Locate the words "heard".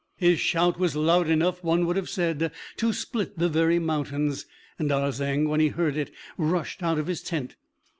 5.67-5.95